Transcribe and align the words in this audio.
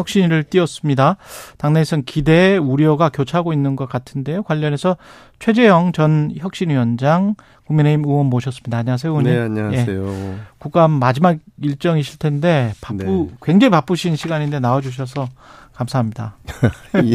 혁신을 0.00 0.44
띄웠습니다. 0.44 1.16
당내에선 1.58 2.04
기대, 2.04 2.56
우려가 2.56 3.08
교차하고 3.08 3.52
있는 3.52 3.76
것 3.76 3.88
같은데요. 3.88 4.42
관련해서 4.42 4.96
최재형 5.38 5.92
전 5.92 6.32
혁신위원장 6.36 7.34
국민의힘 7.66 8.04
의원 8.04 8.26
모셨습니다. 8.26 8.78
안녕하세요, 8.78 9.12
의원님. 9.12 9.32
네, 9.32 9.40
안녕하세요. 9.40 10.08
예, 10.08 10.36
국감 10.58 10.90
마지막 10.92 11.38
일정이실 11.62 12.18
텐데 12.18 12.72
바쁘 12.80 13.04
네. 13.04 13.28
굉장히 13.42 13.70
바쁘신 13.70 14.16
시간인데 14.16 14.58
나와주셔서 14.60 15.28
감사합니다. 15.72 16.36
예. 17.04 17.14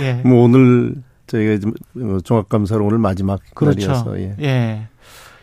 예. 0.00 0.14
뭐 0.24 0.44
오늘 0.44 0.94
저희가 1.26 1.68
어, 1.96 2.18
종합감사로 2.22 2.86
오늘 2.86 2.98
마지막 2.98 3.40
그렇죠. 3.54 3.88
날이어서 3.88 4.20
예. 4.20 4.36
예. 4.40 4.88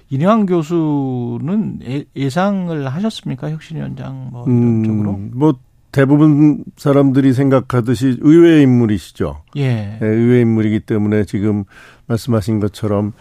인효한 0.10 0.46
교수는 0.46 1.80
예상을 2.16 2.88
하셨습니까 2.88 3.50
혁신위원장 3.50 4.30
뭐 4.32 4.46
이런 4.48 4.84
쪽으로? 4.84 5.12
음, 5.16 5.32
뭐 5.34 5.56
대부분 5.94 6.64
사람들이 6.76 7.34
생각하듯이 7.34 8.18
의외의 8.20 8.64
인물이시죠. 8.64 9.44
예. 9.58 9.98
네, 10.00 10.00
의외의 10.02 10.42
인물이기 10.42 10.82
때문에 10.82 11.24
지금 11.24 11.64
말씀하신 12.08 12.60
것처럼 12.60 13.14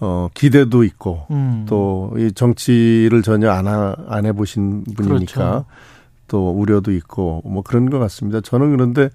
어 0.00 0.28
기대도 0.32 0.84
있고 0.84 1.26
음. 1.32 1.66
또이 1.68 2.32
정치를 2.32 3.22
전혀 3.22 3.50
안, 3.50 3.66
안 3.66 4.26
해보신 4.26 4.84
분이니까 4.96 5.34
그렇죠. 5.34 5.64
또 6.28 6.50
우려도 6.50 6.92
있고 6.92 7.42
뭐 7.44 7.62
그런 7.62 7.90
것 7.90 7.98
같습니다. 7.98 8.40
저는 8.40 8.70
그런데 8.70 9.10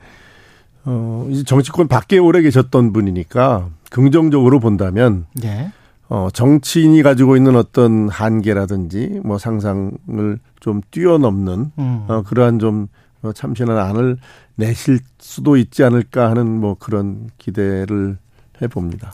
어 0.83 1.25
이제 1.31 1.44
정치권 1.44 1.88
밖에 1.88 2.17
오래 2.17 2.42
계셨던 2.42 2.92
분이니까 2.92 3.70
긍정적으로 3.89 4.59
본다면 4.59 5.25
예. 5.45 5.72
어, 6.09 6.29
정치인이 6.33 7.03
가지고 7.03 7.38
있는 7.38 7.55
어떤 7.55 8.09
한계라든지 8.09 9.21
뭐 9.23 9.38
상상을 9.38 10.39
좀 10.59 10.81
뛰어넘는 10.89 11.71
음. 11.77 12.05
어, 12.07 12.23
그러한 12.23 12.57
좀 12.57 12.88
어, 13.21 13.31
참신한 13.31 13.77
안을 13.77 14.17
내실 14.55 14.99
수도 15.19 15.55
있지 15.55 15.83
않을까 15.83 16.30
하는 16.31 16.47
뭐 16.47 16.75
그런 16.80 17.30
기대를 17.37 18.17
해봅니다. 18.61 19.13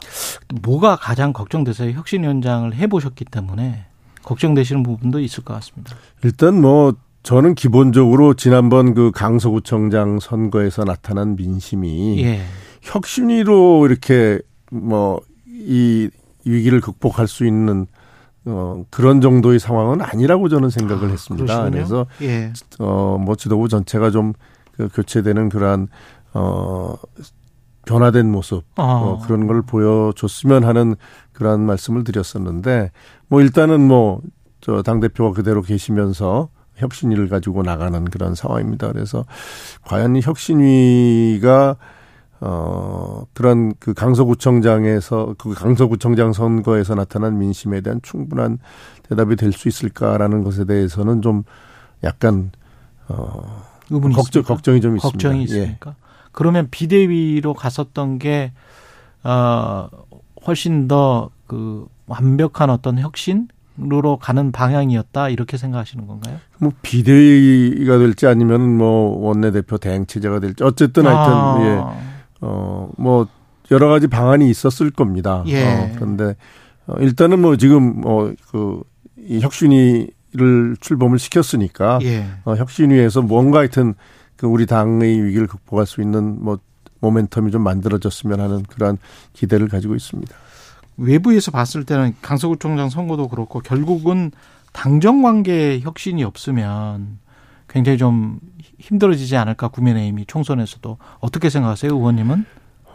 뭐가 0.63 0.95
가장 0.95 1.33
걱정돼서 1.33 1.91
혁신위원장을 1.91 2.73
해보셨기 2.73 3.25
때문에 3.25 3.85
걱정되시는 4.23 4.81
부분도 4.81 5.19
있을 5.19 5.43
것 5.43 5.53
같습니다. 5.55 5.95
일단 6.23 6.61
뭐 6.61 6.93
저는 7.23 7.55
기본적으로 7.55 8.35
지난번 8.35 8.93
그 8.93 9.11
강서구청장 9.11 10.19
선거에서 10.19 10.85
나타난 10.85 11.35
민심이 11.35 12.23
예. 12.23 12.41
혁신위로 12.81 13.85
이렇게 13.85 14.39
뭐이 14.71 16.09
위기를 16.45 16.81
극복할 16.81 17.27
수 17.27 17.45
있는 17.45 17.87
어, 18.45 18.83
그런 18.91 19.21
정도의 19.21 19.59
상황은 19.59 20.01
아니라고 20.01 20.49
저는 20.49 20.69
생각을 20.69 21.07
아, 21.07 21.11
했습니다. 21.11 21.45
그러시군요. 21.45 21.71
그래서 21.71 22.05
예. 22.21 22.53
어, 22.79 23.17
뭐 23.19 23.35
지도부 23.35 23.67
전체가 23.67 24.11
좀 24.11 24.33
그 24.77 24.89
교체되는 24.93 25.47
그러한 25.49 25.87
어, 26.33 26.95
변화된 27.85 28.29
모습 28.29 28.63
아. 28.75 28.83
어, 28.83 29.19
그런 29.25 29.47
걸 29.47 29.61
보여줬으면 29.61 30.63
하는 30.65 30.95
그러한 31.31 31.61
말씀을 31.61 32.03
드렸었는데 32.03 32.91
뭐 33.27 33.41
일단은 33.41 33.79
뭐 33.87 34.21
저 34.61 34.81
당 34.81 34.99
대표가 34.99 35.31
그대로 35.31 35.61
계시면서 35.61 36.49
혁신위를 36.75 37.29
가지고 37.29 37.61
나가는 37.61 38.03
그런 38.05 38.33
상황입니다. 38.33 38.91
그래서 38.91 39.23
과연 39.83 40.19
혁신위가 40.21 41.75
어, 42.41 43.23
그런 43.33 43.73
그 43.79 43.93
강서구청장에서 43.93 45.35
그 45.37 45.53
강서구청장 45.53 46.33
선거에서 46.33 46.95
나타난 46.95 47.37
민심에 47.39 47.81
대한 47.81 47.99
충분한 48.03 48.59
대답이 49.09 49.35
될 49.35 49.51
수 49.53 49.67
있을까라는 49.67 50.43
것에 50.43 50.65
대해서는 50.65 51.21
좀 51.21 51.43
약간 52.03 52.51
어 53.07 53.63
걱정 53.89 54.19
있습니까? 54.19 54.53
걱정이 54.53 54.81
좀 54.81 54.95
있습니다. 54.97 55.11
걱정이 55.11 55.39
예. 55.39 55.43
있습니까? 55.43 55.91
예. 55.91 55.95
그러면 56.31 56.67
비대위로 56.69 57.53
갔었던 57.53 58.19
게 58.19 58.51
어, 59.23 59.87
훨씬 60.45 60.87
더 60.87 61.29
그 61.47 61.87
완벽한 62.07 62.69
어떤 62.69 62.99
혁신 62.99 63.47
으로 63.77 64.15
가는 64.17 64.53
방향이었다 64.53 65.27
이렇게 65.27 65.57
생각하시는 65.57 66.07
건가요? 66.07 66.37
뭐 66.59 66.71
비대위가 66.81 67.97
될지 67.97 68.25
아니면 68.25 68.77
뭐 68.77 69.19
원내대표 69.19 69.77
대행 69.77 70.05
체제가 70.05 70.39
될지 70.39 70.63
어쨌든 70.63 71.05
하여튼 71.05 71.33
아. 71.33 71.59
예. 71.59 72.14
어, 72.41 72.89
뭐, 72.97 73.27
여러 73.71 73.87
가지 73.89 74.07
방안이 74.07 74.49
있었을 74.49 74.91
겁니다. 74.91 75.43
예. 75.47 75.63
어, 75.63 75.91
그런데, 75.95 76.35
어, 76.87 76.95
일단은 76.99 77.41
뭐 77.41 77.57
지금, 77.57 78.01
뭐, 78.01 78.33
그, 78.51 78.81
이 79.17 79.39
혁신위를 79.39 80.77
출범을 80.79 81.19
시켰으니까, 81.19 81.99
예. 82.03 82.25
어, 82.43 82.55
혁신위에서 82.55 83.21
뭔가 83.21 83.59
하여튼 83.59 83.95
그 84.35 84.47
우리 84.47 84.65
당의 84.65 85.23
위기를 85.23 85.47
극복할 85.47 85.85
수 85.85 86.01
있는 86.01 86.43
뭐, 86.43 86.59
모멘텀이 87.01 87.51
좀 87.51 87.61
만들어졌으면 87.61 88.39
하는 88.39 88.63
그러한 88.63 88.97
기대를 89.33 89.67
가지고 89.67 89.95
있습니다. 89.95 90.35
외부에서 90.97 91.51
봤을 91.51 91.83
때는 91.83 92.15
강서구청장 92.21 92.89
선거도 92.89 93.27
그렇고 93.27 93.59
결국은 93.59 94.31
당정 94.71 95.21
관계 95.21 95.79
혁신이 95.79 96.23
없으면 96.23 97.19
굉장히 97.75 97.97
좀 97.97 98.39
힘들어지지 98.79 99.35
않을까 99.35 99.67
국민의힘이 99.67 100.25
총선에서도 100.27 100.97
어떻게 101.19 101.49
생각하세요, 101.49 101.91
의원님은? 101.91 102.45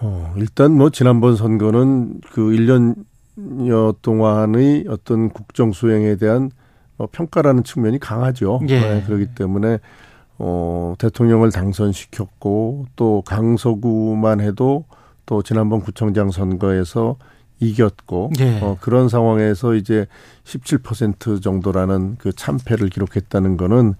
어, 0.01 0.33
일단 0.39 0.73
뭐 0.73 0.89
지난번 0.89 1.37
선거는 1.37 2.23
그 2.33 2.41
1년여 2.41 3.97
동안의 4.01 4.87
어떤 4.89 5.29
국정 5.29 5.73
수행에 5.73 6.17
대한 6.17 6.51
뭐 6.97 7.09
평가라는 7.13 7.63
측면이 7.63 7.99
강하죠. 7.99 8.61
예. 8.69 8.81
네, 8.81 9.03
그렇기 9.07 9.35
때문에 9.35 9.81
어, 10.39 10.95
대통령을 10.99 11.53
당선시켰고 11.53 12.87
또 12.97 13.23
강서구만 13.27 14.41
해도 14.41 14.87
또 15.27 15.43
지난번 15.43 15.81
구청장 15.81 16.31
선거에서 16.31 17.17
이겼고 17.59 18.31
예. 18.41 18.61
어, 18.63 18.79
그런 18.81 19.11
상황에서 19.11 19.75
이제 19.75 20.07
17% 20.45 21.43
정도라는 21.43 22.17
그 22.19 22.33
참패를 22.33 22.89
기록했다는 22.89 23.59
거는 23.59 23.95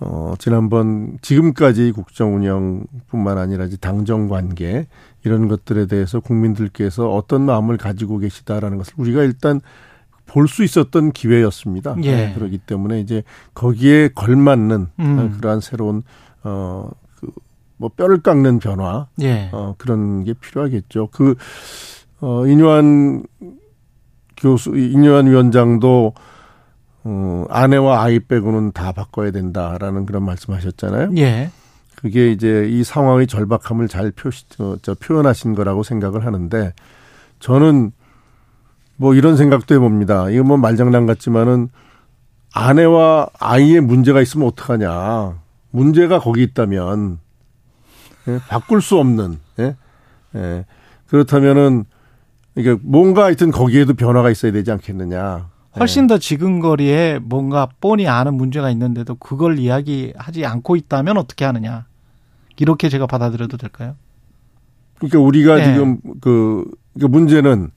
어, 0.00 0.34
지난번 0.38 1.18
지금까지 1.20 1.92
국정 1.92 2.34
운영뿐만 2.36 3.36
아니라 3.38 3.66
이제 3.66 3.76
당정 3.76 4.28
관계 4.28 4.86
이런 5.24 5.46
것들에 5.48 5.86
대해서 5.86 6.20
국민들께서 6.20 7.12
어떤 7.12 7.42
마음을 7.42 7.76
가지고 7.76 8.18
계시다라는 8.18 8.78
것을 8.78 8.94
우리가 8.96 9.22
일단 9.22 9.60
볼 10.26 10.46
수 10.46 10.62
있었던 10.62 11.12
기회였습니다. 11.12 11.96
예. 12.04 12.16
네, 12.16 12.34
그렇기 12.34 12.58
때문에 12.58 13.00
이제 13.00 13.24
거기에 13.54 14.08
걸맞는 14.14 14.86
음. 15.00 15.36
그러한 15.36 15.60
새로운 15.60 16.02
어, 16.44 16.88
그, 17.16 17.28
뭐 17.76 17.88
뼈를 17.88 18.22
깎는 18.22 18.60
변화 18.60 19.08
예. 19.20 19.50
어, 19.52 19.74
그런 19.76 20.24
게 20.24 20.34
필요하겠죠. 20.34 21.08
그 21.10 21.34
어, 22.20 22.46
인유한 22.46 23.24
교수, 24.36 24.76
인유한 24.76 25.26
위원장도 25.26 26.14
어, 27.04 27.44
아내와 27.48 28.02
아이 28.02 28.20
빼고는 28.20 28.72
다 28.72 28.92
바꿔야 28.92 29.30
된다라는 29.30 30.06
그런 30.06 30.24
말씀하셨잖아요. 30.24 31.12
예. 31.16 31.50
그게 31.96 32.30
이제 32.30 32.66
이 32.68 32.82
상황의 32.84 33.26
절박함을 33.26 33.88
잘 33.88 34.10
표시, 34.10 34.44
어, 34.58 34.76
저, 34.82 34.94
표현하신 34.94 35.54
거라고 35.54 35.82
생각을 35.82 36.24
하는데 36.24 36.72
저는 37.40 37.92
뭐 38.96 39.14
이런 39.14 39.36
생각도 39.36 39.74
해봅니다. 39.74 40.30
이거 40.30 40.44
뭐 40.44 40.56
말장난 40.56 41.06
같지만은 41.06 41.68
아내와 42.52 43.28
아이의 43.38 43.80
문제가 43.80 44.20
있으면 44.20 44.48
어떡하냐. 44.48 45.38
문제가 45.70 46.18
거기 46.18 46.42
있다면, 46.42 47.18
예? 48.28 48.40
바꿀 48.48 48.82
수 48.82 48.98
없는, 48.98 49.38
예? 49.60 49.76
예. 50.34 50.64
그렇다면은, 51.06 51.84
이게 52.56 52.76
뭔가 52.82 53.24
하여튼 53.24 53.52
거기에도 53.52 53.94
변화가 53.94 54.30
있어야 54.30 54.50
되지 54.52 54.72
않겠느냐. 54.72 55.48
훨씬 55.78 56.06
더 56.06 56.18
지근거리에 56.18 57.20
뭔가 57.22 57.68
뻔히 57.80 58.08
아는 58.08 58.34
문제가 58.34 58.70
있는데도 58.70 59.14
그걸 59.14 59.58
이야기하지 59.58 60.44
않고 60.44 60.76
있다면 60.76 61.16
어떻게 61.16 61.44
하느냐. 61.44 61.86
이렇게 62.56 62.88
제가 62.88 63.06
받아들여도 63.06 63.56
될까요? 63.56 63.96
그러니까 64.98 65.18
우리가 65.20 65.56
네. 65.56 65.64
지금 65.72 65.98
그, 66.20 66.64
그 66.98 67.06
문제는 67.06 67.70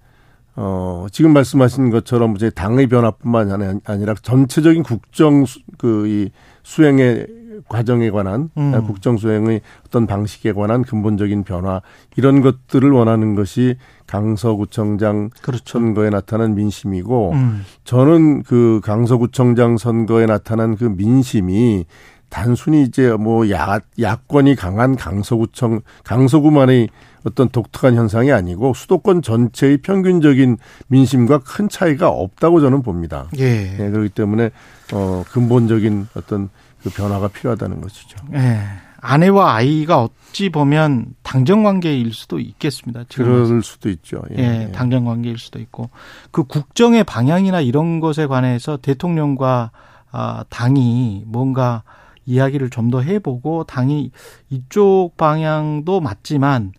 어, 0.55 1.07
지금 1.11 1.33
말씀하신 1.33 1.89
것처럼 1.89 2.35
이제 2.35 2.49
당의 2.49 2.87
변화뿐만 2.87 3.81
아니라 3.85 4.13
전체적인 4.15 4.83
국정 4.83 5.45
그 5.77 6.05
이 6.07 6.31
수행에 6.63 7.25
과정에 7.67 8.09
관한 8.09 8.49
음. 8.57 8.85
국정 8.85 9.17
수행의 9.17 9.61
어떤 9.85 10.07
방식에 10.07 10.53
관한 10.53 10.83
근본적인 10.83 11.43
변화 11.43 11.81
이런 12.15 12.41
것들을 12.41 12.89
원하는 12.91 13.35
것이 13.35 13.77
강서구청장 14.07 15.29
그렇죠. 15.41 15.63
선거에 15.65 16.09
나타난 16.09 16.55
민심이고 16.55 17.31
음. 17.33 17.65
저는 17.83 18.43
그 18.43 18.81
강서구청장 18.83 19.77
선거에 19.77 20.25
나타난 20.25 20.75
그 20.75 20.85
민심이 20.85 21.85
단순히 22.29 22.81
이제 22.81 23.11
뭐 23.11 23.49
야, 23.51 23.79
야권이 23.99 24.55
강한 24.55 24.95
강서구청 24.95 25.81
강서구만의 26.03 26.89
어떤 27.25 27.49
독특한 27.49 27.95
현상이 27.95 28.31
아니고 28.31 28.73
수도권 28.73 29.21
전체의 29.21 29.77
평균적인 29.77 30.57
민심과 30.87 31.39
큰 31.39 31.69
차이가 31.69 32.09
없다고 32.09 32.59
저는 32.59 32.81
봅니다. 32.81 33.29
예. 33.37 33.75
네, 33.77 33.89
그렇기 33.91 34.09
때문에 34.09 34.49
어 34.93 35.23
근본적인 35.31 36.07
어떤 36.15 36.49
그 36.83 36.89
변화가 36.89 37.29
필요하다는 37.29 37.81
것이죠. 37.81 38.17
예. 38.33 38.59
아내와 39.05 39.55
아이가 39.55 40.01
어찌 40.01 40.49
보면 40.49 41.07
당정 41.23 41.63
관계일 41.63 42.13
수도 42.13 42.39
있겠습니다. 42.39 43.03
그럴 43.13 43.61
수도 43.61 43.89
있죠. 43.89 44.21
예, 44.37 44.43
예, 44.67 44.71
당정 44.71 45.03
관계일 45.05 45.37
수도 45.37 45.59
있고 45.59 45.89
그 46.31 46.43
국정의 46.43 47.03
방향이나 47.03 47.59
이런 47.59 47.99
것에 47.99 48.27
관해서 48.27 48.77
대통령과 48.77 49.71
아, 50.11 50.45
당이 50.49 51.23
뭔가 51.25 51.83
이야기를 52.25 52.69
좀 52.69 52.91
더 52.91 53.01
해보고 53.01 53.65
당이 53.65 54.11
이쪽 54.49 55.17
방향도 55.17 55.99
맞지만 55.99 56.71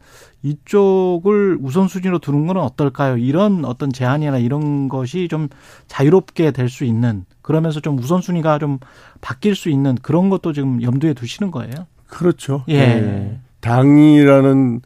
이쪽을 0.44 1.58
우선순위로 1.60 2.18
두는 2.20 2.46
건 2.46 2.58
어떨까요? 2.58 3.16
이런 3.16 3.64
어떤 3.64 3.90
제안이나 3.92 4.38
이런 4.38 4.88
것이 4.88 5.26
좀 5.28 5.48
자유롭게 5.88 6.50
될 6.52 6.68
수 6.68 6.84
있는 6.84 7.24
그러면서 7.42 7.80
좀 7.80 7.98
우선순위가 7.98 8.58
좀 8.58 8.78
바뀔 9.20 9.54
수 9.56 9.70
있는 9.70 9.96
그런 10.02 10.28
것도 10.30 10.52
지금 10.52 10.82
염두에 10.82 11.14
두시는 11.14 11.50
거예요? 11.50 11.72
그렇죠. 12.06 12.64
예. 12.68 12.78
네. 12.86 13.40
당이라는 13.60 14.80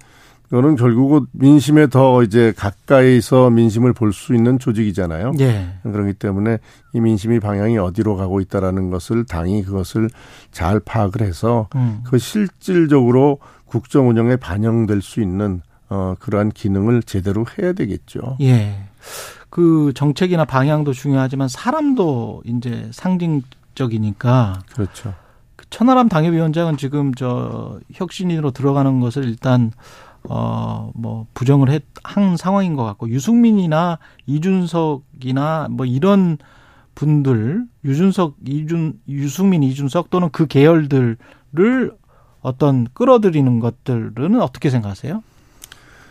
거는 0.50 0.76
결국은 0.76 1.26
민심에 1.32 1.88
더 1.88 2.22
이제 2.22 2.52
가까이서 2.56 3.50
민심을 3.50 3.92
볼 3.92 4.12
수 4.12 4.34
있는 4.34 4.58
조직이잖아요. 4.58 5.32
예. 5.40 5.68
그렇기 5.82 6.14
때문에 6.14 6.58
이 6.94 7.00
민심이 7.00 7.38
방향이 7.40 7.76
어디로 7.78 8.16
가고 8.16 8.40
있다라는 8.40 8.90
것을 8.90 9.24
당이 9.24 9.62
그것을 9.64 10.08
잘 10.50 10.80
파악을 10.80 11.22
해서 11.22 11.68
음. 11.76 12.00
그 12.04 12.18
실질적으로 12.18 13.38
국정 13.66 14.08
운영에 14.08 14.36
반영될 14.36 15.02
수 15.02 15.20
있는 15.20 15.60
어 15.90 16.14
그러한 16.18 16.50
기능을 16.50 17.02
제대로 17.02 17.44
해야 17.58 17.72
되겠죠. 17.72 18.38
예. 18.40 18.78
그 19.50 19.92
정책이나 19.94 20.44
방향도 20.44 20.92
중요하지만 20.92 21.48
사람도 21.48 22.42
이제 22.46 22.88
상징적이니까 22.92 24.60
그렇죠. 24.72 25.14
그 25.56 25.64
천하람 25.70 26.08
당협위원장은 26.08 26.76
지금 26.76 27.14
저 27.14 27.78
혁신인으로 27.92 28.50
들어가는 28.50 29.00
것을 29.00 29.24
일단 29.24 29.72
어, 30.24 30.90
뭐, 30.94 31.26
부정을 31.34 31.70
했, 31.70 31.84
한 32.02 32.36
상황인 32.36 32.74
것 32.76 32.84
같고, 32.84 33.08
유승민이나 33.08 33.98
이준석이나 34.26 35.68
뭐 35.70 35.86
이런 35.86 36.38
분들, 36.94 37.64
유준석, 37.84 38.36
이준, 38.46 38.94
유승민, 39.08 39.62
이준석 39.62 40.10
또는 40.10 40.30
그 40.32 40.46
계열들을 40.46 41.16
어떤 42.40 42.86
끌어들이는 42.92 43.60
것들은 43.60 44.40
어떻게 44.40 44.70
생각하세요? 44.70 45.22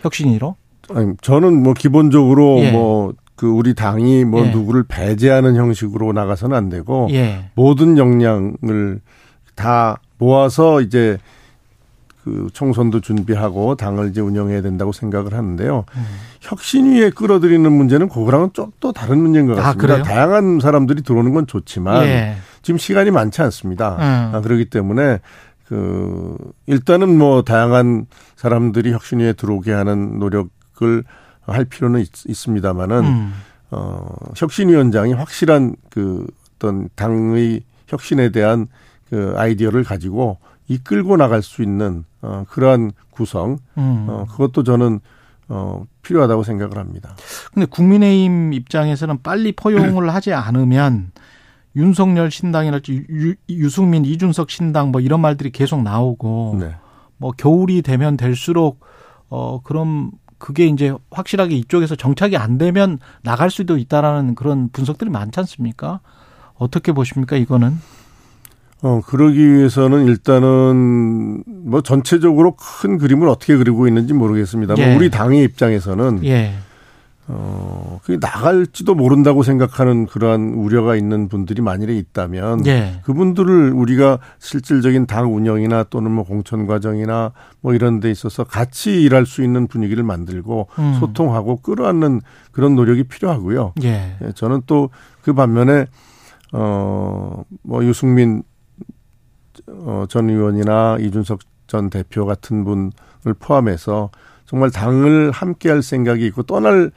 혁신이로? 0.02 0.56
아니, 0.94 1.14
저는 1.22 1.64
뭐 1.64 1.74
기본적으로 1.74 2.60
예. 2.60 2.72
뭐그 2.72 3.48
우리 3.48 3.74
당이 3.74 4.26
뭐 4.26 4.46
예. 4.46 4.52
누구를 4.52 4.84
배제하는 4.84 5.56
형식으로 5.56 6.14
나가서는 6.14 6.56
안 6.56 6.70
되고 6.70 7.10
예. 7.12 7.50
모든 7.56 7.98
역량을 7.98 9.02
다 9.56 10.00
모아서 10.18 10.82
이제 10.82 11.18
그 12.28 12.50
총선도 12.52 13.00
준비하고 13.00 13.76
당을 13.76 14.10
이제 14.10 14.20
운영해야 14.20 14.62
된다고 14.62 14.92
생각을 14.92 15.34
하는데요. 15.34 15.86
음. 15.96 16.06
혁신위에 16.42 17.12
끌어들이는 17.12 17.72
문제는 17.72 18.10
그거랑은 18.10 18.52
좀 18.54 18.68
또 18.80 18.92
다른 18.92 19.20
문제인 19.20 19.48
것 19.48 19.58
아, 19.58 19.74
같습니다. 19.74 19.96
아, 19.96 20.04
다양한 20.04 20.60
사람들이 20.60 21.02
들어오는 21.02 21.34
건 21.34 21.48
좋지만 21.48 22.06
예. 22.06 22.36
지금 22.62 22.78
시간이 22.78 23.12
많지 23.12 23.42
않습니다. 23.42 23.96
음. 23.96 24.36
아, 24.36 24.42
그렇기 24.42 24.66
때문에 24.66 25.20
그 25.68 26.38
일단은 26.66 27.18
뭐 27.18 27.44
다양한 27.44 28.06
사람들이 28.36 28.92
혁신위에 28.92 29.34
들어오게 29.34 29.72
하는 29.72 30.20
노력을 30.20 31.04
할 31.42 31.66
필요는 31.66 32.02
있, 32.02 32.10
습니다만은 32.14 33.04
음. 33.06 33.34
어 33.72 34.06
혁신위원장이 34.36 35.14
확실한 35.14 35.76
그 35.90 36.28
어떤 36.56 36.90
당의 36.96 37.62
혁신에 37.88 38.30
대한 38.30 38.68
그 39.10 39.34
아이디어를 39.38 39.84
가지고 39.84 40.38
이끌고 40.68 41.18
나갈 41.18 41.42
수 41.42 41.64
있는 41.64 42.04
어 42.28 42.46
그러한 42.50 42.92
구성 43.10 43.58
음. 43.78 44.06
어 44.10 44.26
그것도 44.30 44.64
저는 44.64 45.00
어 45.48 45.86
필요하다고 46.02 46.44
생각을 46.44 46.78
합니다. 46.78 47.16
근데 47.54 47.66
국민의힘 47.66 48.52
입장에서는 48.54 49.22
빨리 49.24 49.54
포용을 49.54 50.10
하지 50.14 50.34
않으면 50.34 51.12
윤석열 51.78 52.30
신당이랄지 52.30 53.06
유, 53.10 53.36
유승민, 53.50 54.04
이준석 54.04 54.50
신당 54.52 54.92
뭐 54.92 55.00
이런 55.00 55.22
말들이 55.22 55.52
계속 55.52 55.82
나오고 55.82 56.58
네. 56.60 56.76
뭐 57.16 57.32
겨울이 57.32 57.82
되면 57.82 58.18
될수록 58.18 58.82
어 59.30 59.62
그럼 59.64 60.12
그게 60.38 60.66
이제 60.68 60.94
확실하게 61.12 61.56
이쪽에서 61.56 61.96
정착이 61.96 62.36
안 62.36 62.58
되면 62.58 63.00
나갈 63.24 63.50
수도 63.50 63.78
있다라는 63.78 64.36
그런 64.36 64.70
분석들이 64.70 65.10
많지 65.10 65.40
않습니까? 65.40 66.02
어떻게 66.56 66.92
보십니까 66.92 67.38
이거는? 67.38 67.80
어 68.82 69.02
그러기 69.06 69.54
위해서는 69.54 70.06
일단은 70.06 71.44
뭐 71.46 71.82
전체적으로 71.82 72.56
큰 72.56 72.98
그림을 72.98 73.28
어떻게 73.28 73.58
그리고 73.58 73.88
있는지 73.88 74.14
모르겠습니다. 74.14 74.76
예. 74.78 74.96
우리 74.96 75.10
당의 75.10 75.44
입장에서는 75.44 76.24
예. 76.26 76.54
어, 77.30 78.00
그게 78.04 78.18
나갈지도 78.22 78.96
모른다고 78.96 79.44
생각하는 79.44 80.06
그러한 80.06 80.54
우려가 80.54 80.96
있는 80.96 81.28
분들이 81.28 81.62
만일에 81.62 81.98
있다면 81.98 82.66
예. 82.68 83.02
그분들을 83.04 83.74
우리가 83.74 84.20
실질적인 84.40 85.08
당 85.08 85.36
운영이나 85.36 85.84
또는 85.90 86.12
뭐 86.12 86.24
공천 86.24 86.68
과정이나 86.68 87.34
뭐 87.60 87.74
이런 87.74 88.00
데 88.00 88.10
있어서 88.12 88.46
같이 88.46 89.02
일할 89.02 89.26
수 89.26 89.44
있는 89.44 89.68
분위기를 89.68 90.04
만들고 90.04 90.70
음. 90.80 90.94
소통하고 91.00 91.58
끌어안는 91.58 92.22
그런 92.52 92.76
노력이 92.76 93.04
필요하고요. 93.06 93.74
예. 93.84 94.18
예 94.22 94.32
저는 94.34 94.62
또 94.66 94.90
그 95.28 95.34
반면에 95.34 95.88
어, 96.54 97.44
뭐 97.62 97.84
유승민 97.84 98.38
어, 98.40 98.57
전 100.10 100.30
의원이나 100.30 100.98
이준석 101.00 101.40
전 101.68 101.90
대표 101.90 102.26
같은 102.26 102.64
분을 102.64 103.34
포함해서 103.40 104.10
정말 104.46 104.72
당을 104.72 105.32
함께 105.32 105.70
할 105.70 105.84
생각이 105.84 106.26
있고 106.28 106.44
떠날 106.44 106.92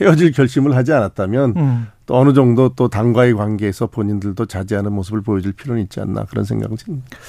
헤어질 0.00 0.32
결심을 0.32 0.74
하지 0.74 0.92
않았다면 0.92 1.54
음. 1.56 1.86
또 2.06 2.16
어느 2.16 2.32
정도 2.32 2.70
또 2.70 2.88
당과의 2.88 3.34
관계에서 3.34 3.86
본인들도 3.86 4.46
자제하는 4.46 4.92
모습을 4.92 5.22
보여줄 5.22 5.52
필요는 5.52 5.82
있지 5.82 6.00
않나 6.00 6.24
그런 6.24 6.44
생각을 6.44 6.76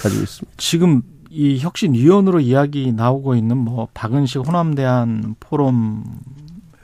가지고 0.02 0.24
있습니다. 0.24 0.56
지금 0.58 1.02
이 1.30 1.60
혁신위원으로 1.60 2.40
이야기 2.40 2.92
나오고 2.92 3.36
있는 3.36 3.58
뭐 3.58 3.88
박은식 3.94 4.48
호남대한 4.48 5.36
포럼 5.40 6.04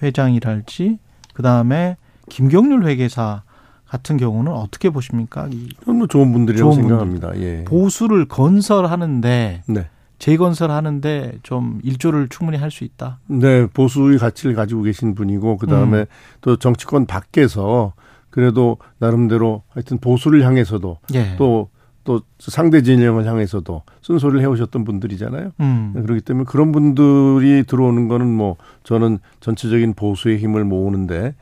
회장이랄지 0.03 1.00
그 1.34 1.41
다음에 1.41 1.98
김경률 2.30 2.86
회계사 2.86 3.44
같은 3.91 4.15
경우는 4.15 4.53
어떻게 4.53 4.89
보십니까? 4.89 5.50
뭐 5.86 6.07
좋은 6.07 6.31
분들이라고 6.31 6.71
좋은 6.71 6.81
생각합니다. 6.83 7.38
예. 7.41 7.65
보수를 7.65 8.25
건설하는데 8.25 9.63
네. 9.67 9.88
재건설하는데 10.17 11.39
좀 11.43 11.81
일조를 11.83 12.29
충분히 12.29 12.57
할 12.57 12.71
수 12.71 12.86
있다. 12.86 13.19
네, 13.27 13.65
보수의 13.65 14.17
가치를 14.17 14.55
가지고 14.55 14.83
계신 14.83 15.13
분이고 15.13 15.57
그 15.57 15.67
다음에 15.67 16.00
음. 16.00 16.05
또 16.39 16.55
정치권 16.55 17.05
밖에서 17.05 17.91
그래도 18.29 18.77
나름대로 19.00 19.63
하여튼 19.67 19.98
보수를 19.98 20.45
향해서도 20.45 21.00
예. 21.15 21.36
또, 21.38 21.67
또 22.05 22.21
상대 22.39 22.81
진영을 22.83 23.25
향해서도 23.25 23.81
순소리를 24.00 24.41
해오셨던 24.41 24.86
분들이잖아요. 24.86 25.51
음. 25.60 25.91
그렇기 25.93 26.21
때문에 26.21 26.45
그런 26.48 26.71
분들이 26.71 27.65
들어오는 27.67 28.07
거는 28.07 28.25
뭐 28.27 28.55
저는 28.83 29.19
전체적인 29.41 29.95
보수의 29.95 30.38
힘을 30.38 30.63
모으는데 30.63 31.25
에, 31.25 31.33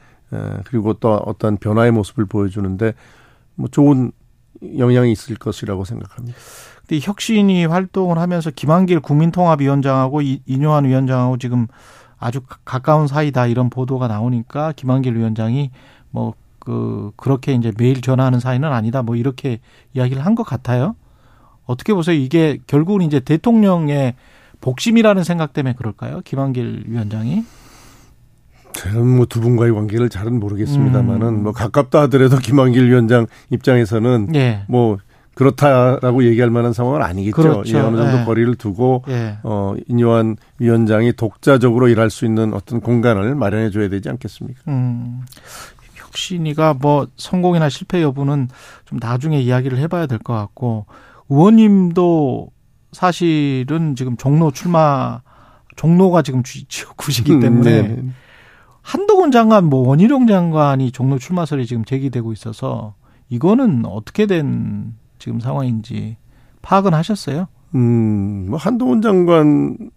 그리고 0.65 0.93
또 0.93 1.13
어떤 1.13 1.57
변화의 1.57 1.91
모습을 1.91 2.25
보여주는데 2.25 2.93
뭐 3.55 3.67
좋은 3.69 4.11
영향이 4.77 5.11
있을 5.11 5.35
것이라고 5.35 5.85
생각합니다. 5.85 6.37
근데 6.87 6.99
혁신이 7.01 7.65
활동을 7.65 8.17
하면서 8.17 8.51
김한길 8.51 8.99
국민통합위원장하고 8.99 10.21
이뇨한 10.21 10.85
위원장하고 10.85 11.37
지금 11.37 11.67
아주 12.17 12.41
가까운 12.65 13.07
사이다 13.07 13.47
이런 13.47 13.69
보도가 13.69 14.07
나오니까 14.07 14.73
김한길 14.73 15.15
위원장이 15.15 15.71
뭐 16.11 16.33
그 16.59 17.11
그렇게 17.15 17.53
이제 17.53 17.71
매일 17.77 18.01
전화하는 18.01 18.39
사이는 18.39 18.71
아니다 18.71 19.01
뭐 19.01 19.15
이렇게 19.15 19.59
이야기를 19.93 20.23
한 20.25 20.35
것 20.35 20.43
같아요. 20.43 20.95
어떻게 21.65 21.93
보세요? 21.93 22.15
이게 22.15 22.59
결국은 22.67 23.01
이제 23.01 23.19
대통령의 23.19 24.13
복심이라는 24.61 25.23
생각 25.23 25.53
때문에 25.53 25.73
그럴까요? 25.73 26.21
김한길 26.23 26.83
위원장이? 26.87 27.43
저는 28.81 29.05
뭐 29.07 29.25
두 29.25 29.41
분과의 29.41 29.73
관계를 29.73 30.09
잘은 30.09 30.39
모르겠습니다만은 30.39 31.27
음. 31.27 31.43
뭐 31.43 31.51
가깝다 31.51 32.01
하더라도 32.03 32.37
김한길 32.39 32.89
위원장 32.89 33.27
입장에서는 33.49 34.33
예. 34.35 34.63
뭐 34.67 34.97
그렇다라고 35.35 36.25
얘기할 36.25 36.49
만한 36.49 36.73
상황은 36.73 37.01
아니겠죠. 37.01 37.35
그렇죠. 37.41 37.77
예, 37.77 37.81
어느 37.81 37.95
정도 37.97 38.19
예. 38.19 38.25
거리를 38.25 38.55
두고 38.55 39.03
예. 39.07 39.37
어 39.43 39.73
인요한 39.87 40.35
위원장이 40.59 41.13
독자적으로 41.13 41.87
일할 41.87 42.09
수 42.09 42.25
있는 42.25 42.53
어떤 42.53 42.81
공간을 42.81 43.35
마련해 43.35 43.69
줘야 43.71 43.87
되지 43.87 44.09
않겠습니까? 44.09 44.59
음. 44.67 45.21
혁신이가 45.95 46.73
뭐 46.73 47.07
성공이나 47.15 47.69
실패 47.69 48.01
여부는 48.01 48.49
좀 48.85 48.99
나중에 49.01 49.39
이야기를 49.39 49.77
해봐야 49.77 50.07
될 50.07 50.19
것 50.19 50.33
같고 50.33 50.85
의원님도 51.29 52.49
사실은 52.91 53.95
지금 53.95 54.17
종로 54.17 54.51
출마 54.51 55.21
종로가 55.75 56.21
지금 56.23 56.43
지역구시기 56.43 57.33
음, 57.33 57.39
때문에 57.39 57.81
네. 57.83 58.03
한동훈 58.89 59.29
장관 59.29 59.65
뭐 59.65 59.87
원희룡 59.87 60.25
장관이 60.25 60.91
종로 60.91 61.19
출마설이 61.19 61.67
지금 61.67 61.85
제기되고 61.85 62.33
있어서 62.33 62.95
이거는 63.29 63.85
어떻게 63.85 64.25
된 64.25 64.95
지금 65.19 65.39
상황인지 65.39 66.17
파악은 66.63 66.95
하셨어요? 66.95 67.47
음, 67.75 68.47
뭐 68.49 68.57
한동훈 68.57 69.03
장관 69.03 69.91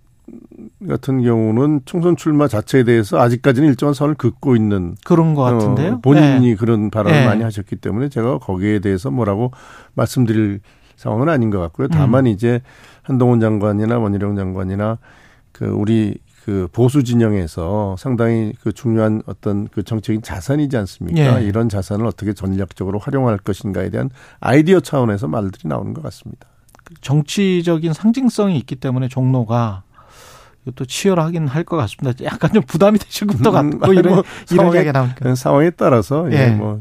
같은 0.87 1.23
경우는 1.23 1.81
총선 1.87 2.17
출마 2.17 2.47
자체에 2.49 2.85
대해서 2.85 3.19
아직까지는 3.19 3.67
일정한 3.71 3.95
선을 3.95 4.15
긋고 4.15 4.57
있는 4.57 4.95
그런 5.07 5.33
것 5.33 5.43
같은데요. 5.43 5.95
어, 5.95 6.01
본인이 6.03 6.51
네. 6.51 6.55
그런 6.55 6.91
발언을 6.91 7.19
네. 7.19 7.27
많이 7.27 7.43
하셨기 7.43 7.77
때문에 7.77 8.11
제가 8.11 8.41
거기에 8.41 8.81
대해서 8.81 9.11
뭐라고 9.11 9.53
말씀드릴 9.95 10.61
상황은 10.97 11.31
아닌 11.31 11.49
것 11.49 11.61
같고요. 11.61 11.89
다만 11.89 12.27
음. 12.27 12.31
이제 12.31 12.61
한동훈 13.01 13.41
장관이나 13.41 13.99
원희룡 13.99 14.37
장관이나 14.37 14.99
그 15.51 15.65
우리 15.65 16.19
그 16.45 16.69
보수 16.73 17.05
진영에서 17.05 17.97
상당히 17.99 18.53
그 18.63 18.73
중요한 18.73 19.23
어떤 19.27 19.69
그 19.69 19.83
정책인 19.83 20.23
자산이지 20.23 20.77
않습니까? 20.77 21.41
예. 21.41 21.47
이런 21.47 21.69
자산을 21.69 22.05
어떻게 22.07 22.33
전략적으로 22.33 22.99
활용할 22.99 23.39
것인가에 23.39 23.91
대한 23.91 24.11
아이디어 24.41 24.81
차원에서 24.81 25.29
말들이 25.29 25.69
나오는 25.69 25.95
것 25.95 26.03
같습니다. 26.03 26.49
정치적인 27.01 27.93
상징성이 27.93 28.59
있기 28.59 28.77
때문에 28.77 29.09
종로가 29.09 29.85
이것도 30.63 30.85
치열하긴 30.87 31.47
할 31.49 31.65
것 31.65 31.77
같습니다. 31.77 32.25
약간 32.25 32.53
좀 32.53 32.63
부담이 32.63 32.99
되실 32.99 33.27
것도 33.29 33.51
음, 33.51 33.71
같고 33.71 33.93
음, 33.93 33.95
이런 33.95 34.15
뭐 34.15 34.25
이런 34.51 34.75
얘기가 34.75 34.93
나오니까 34.93 35.35
상황에 35.37 35.71
따라서 35.71 36.31
예, 36.33 36.37
예. 36.37 36.47
뭐 36.51 36.81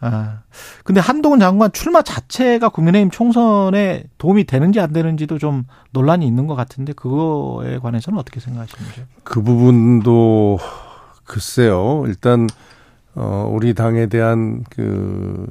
아. 0.00 0.42
근데 0.84 1.00
한동훈 1.00 1.40
장관 1.40 1.70
출마 1.72 2.02
자체가 2.02 2.70
국민의힘 2.70 3.10
총선에 3.10 4.04
도움이 4.18 4.44
되는지 4.44 4.80
안 4.80 4.92
되는지도 4.92 5.38
좀 5.38 5.64
논란이 5.92 6.26
있는 6.26 6.46
것 6.46 6.54
같은데 6.54 6.92
그거에 6.94 7.78
관해서는 7.78 8.18
어떻게 8.18 8.40
생각하시는지요? 8.40 9.04
그 9.24 9.42
부분도 9.42 10.58
글쎄요. 11.24 12.04
일단 12.06 12.48
어 13.14 13.50
우리 13.52 13.74
당에 13.74 14.06
대한 14.06 14.64
그 14.70 15.46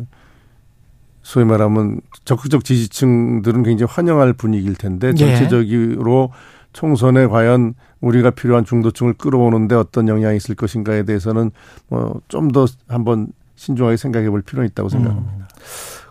소위 1.21 1.45
말하면 1.45 2.01
적극적 2.25 2.63
지지층들은 2.63 3.63
굉장히 3.63 3.91
환영할 3.91 4.33
분위기일 4.33 4.75
텐데 4.75 5.09
예. 5.09 5.13
전체적으로 5.15 6.31
총선에 6.73 7.27
과연 7.27 7.73
우리가 8.01 8.31
필요한 8.31 8.63
중도층을 8.65 9.13
끌어오는데 9.13 9.75
어떤 9.75 10.07
영향이 10.07 10.37
있을 10.37 10.55
것인가에 10.55 11.03
대해서는 11.03 11.51
뭐 11.89 12.19
좀 12.29 12.51
더 12.51 12.65
한번 12.87 13.27
신중하게 13.59 13.97
생각해 13.97 14.29
볼 14.29 14.41
필요는 14.41 14.69
있다고 14.69 14.87
생각합니다. 14.87 15.35
음. 15.35 15.43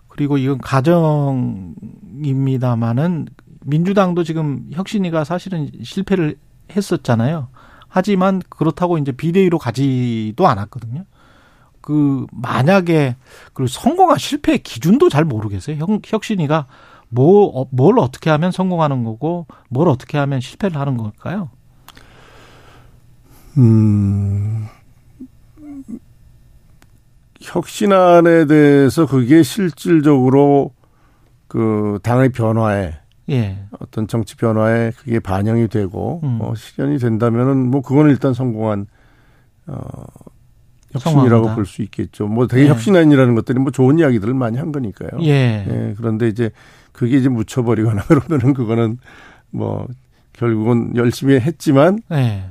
그리고 0.09 0.37
이건 0.37 0.59
가정입니다마는 0.59 3.29
민주당도 3.65 4.25
지금 4.25 4.67
혁신이가 4.71 5.25
사실은 5.25 5.71
실패를 5.83 6.37
했었잖아요. 6.71 7.49
하지만 7.89 8.43
그렇다고 8.51 8.99
이제 8.99 9.13
비대위로 9.13 9.59
가지도 9.59 10.47
않았거든요. 10.47 11.07
그 11.81 12.27
만약에 12.33 13.17
그 13.55 13.67
성공한 13.67 14.19
실패의 14.19 14.59
기준도 14.59 15.09
잘 15.09 15.25
모르겠어요. 15.25 15.79
혁, 15.79 16.03
혁신이가 16.05 16.67
뭐, 17.09 17.47
어, 17.59 17.67
뭘 17.71 17.99
어떻게 17.99 18.29
하면 18.29 18.53
성공하는 18.53 19.05
거고 19.05 19.47
뭘 19.71 19.89
어떻게 19.89 20.19
하면 20.19 20.43
실패를 20.43 20.79
하는 20.79 20.99
걸까요? 20.99 21.49
음, 23.57 24.69
혁신안에 27.41 28.47
대해서 28.47 29.07
그게 29.07 29.43
실질적으로 29.43 30.73
그 31.47 31.99
당의 32.03 32.31
변화에 32.31 32.95
예. 33.31 33.59
어떤 33.79 34.07
정치 34.09 34.37
변화에 34.37 34.91
그게 34.97 35.21
반영이 35.21 35.69
되고 35.69 36.21
음. 36.25 36.39
어, 36.41 36.55
실현이 36.55 36.99
된다면은 36.99 37.71
뭐 37.71 37.83
그거는 37.83 38.11
일단 38.11 38.35
성공한 38.35 38.87
어 39.67 39.83
혁신이라고 40.93 41.55
볼 41.55 41.67
수 41.67 41.83
있겠죠. 41.83 42.27
뭐 42.27 42.47
되게 42.47 42.65
예. 42.65 42.69
혁신안이라는 42.69 43.35
것들이 43.35 43.59
뭐 43.59 43.71
좋은 43.71 43.99
이야기들을 43.99 44.33
많이 44.35 44.57
한 44.57 44.73
거니까요. 44.73 45.11
예. 45.23 45.67
예. 45.69 45.95
그런데 45.99 46.29
이제 46.29 46.51
그게 46.93 47.19
이제 47.19 47.29
묻혀버리거나 47.29 48.03
그러면은 48.09 48.55
그거는 48.55 48.99
뭐 49.51 49.87
결국은 50.33 50.97
열심히 50.97 51.39
했지만 51.39 52.01
예. 52.13 52.45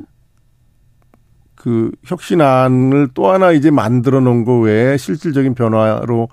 그 1.58 1.92
혁신안을 2.06 3.10
또 3.16 3.30
하나 3.30 3.52
이제 3.52 3.72
만들어 3.72 4.20
놓은 4.20 4.46
거 4.46 4.60
외에 4.60 4.96
실질적인 4.96 5.56
변화로 5.56 6.30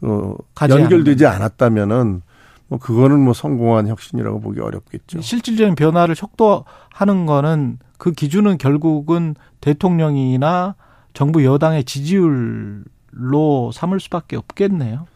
어 0.00 0.34
연결되지 0.68 1.26
않았다면은 1.26 2.22
뭐 2.68 2.78
그거는 2.78 3.20
뭐 3.20 3.34
성공한 3.34 3.86
혁신이라고 3.86 4.40
보기 4.40 4.60
어렵겠죠. 4.60 5.20
실질적인 5.20 5.74
변화를 5.74 6.14
촉도하는 6.14 7.26
거는 7.26 7.78
그 7.98 8.12
기준은 8.12 8.56
결국은 8.56 9.34
대통령이나 9.60 10.74
정부 11.12 11.44
여당의 11.44 11.84
지지율로 11.84 13.72
삼을 13.74 14.00
수밖에 14.00 14.36
없겠네요. 14.36 15.06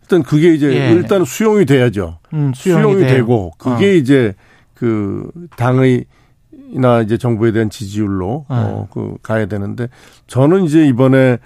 일단 0.00 0.22
그게 0.22 0.54
이제 0.54 0.72
예. 0.72 0.90
일단 0.90 1.26
수용이 1.26 1.66
돼야죠. 1.66 2.18
음, 2.32 2.52
수용이, 2.54 2.82
수용이 2.82 3.06
되고 3.06 3.52
그게 3.58 3.90
어. 3.90 3.92
이제 3.92 4.34
그 4.72 5.30
당의 5.56 6.06
이나 6.72 7.02
이제 7.02 7.18
정부에 7.18 7.52
대한 7.52 7.68
지지율로 7.70 8.46
네. 8.48 8.56
어, 8.56 8.88
그 8.90 9.16
가야 9.22 9.46
되는데 9.46 9.88
저는 10.26 10.64
이제 10.64 10.86
이번에 10.86 11.38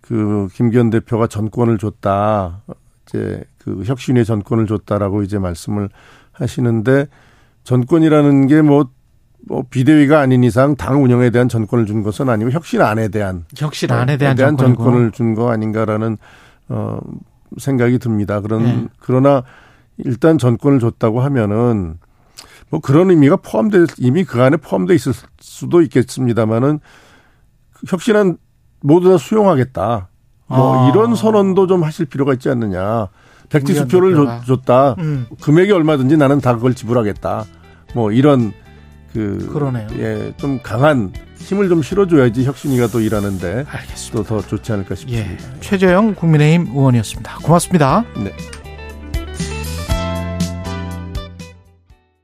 그 0.00 0.48
김기현 0.54 0.90
대표가 0.90 1.26
전권을 1.26 1.78
줬다. 1.78 2.62
이제 3.08 3.42
그 3.58 3.82
혁신의 3.84 4.24
전권을 4.24 4.66
줬다라고 4.66 5.22
이제 5.22 5.38
말씀을 5.38 5.88
하시는데 6.32 7.06
전권이라는 7.64 8.46
게뭐 8.46 8.88
뭐 9.48 9.64
비대위가 9.68 10.20
아닌 10.20 10.44
이상 10.44 10.76
당 10.76 11.02
운영에 11.02 11.30
대한 11.30 11.48
전권을 11.48 11.86
준 11.86 12.02
것은 12.02 12.28
아니고 12.28 12.50
혁신안에 12.50 13.08
대한 13.08 13.44
혁신안에 13.56 14.16
대한, 14.16 14.36
대한 14.36 14.56
전권을 14.56 15.10
준 15.12 15.34
거 15.34 15.50
아닌가라는 15.50 16.16
어 16.68 16.98
생각이 17.56 17.98
듭니다. 17.98 18.40
그런 18.40 18.62
네. 18.62 18.86
그러나 19.00 19.42
일단 19.98 20.38
전권을 20.38 20.78
줬다고 20.80 21.20
하면은 21.20 21.98
뭐 22.70 22.80
그런 22.80 23.10
의미가 23.10 23.36
포함돼 23.36 23.86
이미 23.98 24.24
그 24.24 24.42
안에 24.42 24.56
포함돼 24.58 24.94
있을 24.94 25.12
수도 25.40 25.80
있겠습니다만은 25.82 26.80
혁신안 27.86 28.38
모두 28.80 29.10
다 29.10 29.18
수용하겠다. 29.18 30.08
뭐 30.48 30.86
아. 30.86 30.90
이런 30.90 31.14
선언도 31.14 31.66
좀 31.66 31.82
하실 31.82 32.06
필요가 32.06 32.32
있지 32.32 32.48
않느냐. 32.48 33.08
백지 33.50 33.74
수표를 33.74 34.42
줬다. 34.46 34.94
음. 34.98 35.26
금액이 35.40 35.72
얼마든지 35.72 36.16
나는 36.16 36.40
다 36.40 36.54
그걸 36.54 36.74
지불하겠다. 36.74 37.44
뭐 37.94 38.12
이런 38.12 38.52
그 39.12 39.48
그러네요. 39.52 39.88
예, 39.98 40.34
좀 40.36 40.60
강한 40.62 41.12
힘을 41.38 41.68
좀 41.68 41.82
실어줘야지 41.82 42.44
혁신이가 42.44 42.88
또 42.88 43.00
일하는데 43.00 43.64
또더 44.12 44.42
좋지 44.42 44.72
않을까 44.72 44.94
싶습니다. 44.94 45.30
예. 45.30 45.36
최재영 45.60 46.14
국민의힘 46.14 46.66
의원이었습니다. 46.74 47.38
고맙습니다. 47.42 48.04
네. 48.22 48.32